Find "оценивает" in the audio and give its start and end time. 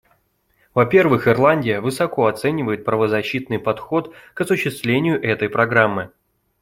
2.25-2.83